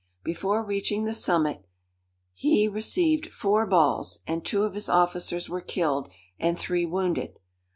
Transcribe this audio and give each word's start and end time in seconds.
Before 0.23 0.63
reaching 0.63 1.05
the 1.05 1.13
summit, 1.13 1.63
he 2.33 2.67
received 2.67 3.31
four 3.31 3.67
balls, 3.67 4.17
and 4.25 4.43
two 4.43 4.63
of 4.63 4.73
his 4.73 4.89
officers 4.89 5.47
were 5.47 5.61
killed, 5.61 6.09
and 6.39 6.57
three 6.57 6.87
wounded. 6.87 7.37